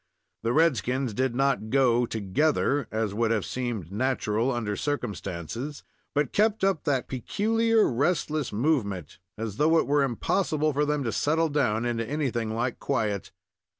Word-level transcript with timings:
The 0.41 0.51
red 0.51 0.77
skins 0.77 1.13
did 1.13 1.35
not 1.35 1.69
go 1.69 2.07
together, 2.07 2.87
as 2.91 3.13
would 3.13 3.29
have 3.29 3.45
seemed 3.45 3.91
natural 3.91 4.51
under 4.51 4.75
circumstances, 4.75 5.83
but 6.15 6.33
kept 6.33 6.63
up 6.63 6.85
that 6.85 7.07
peculiar 7.07 7.87
restless 7.87 8.51
movement, 8.51 9.19
as 9.37 9.57
though 9.57 9.77
it 9.77 9.85
were 9.85 10.01
impossible 10.01 10.73
for 10.73 10.87
them 10.87 11.03
to 11.03 11.11
settle 11.11 11.49
down 11.49 11.85
into 11.85 12.03
anything 12.03 12.49
like 12.55 12.79
quiet. 12.79 13.29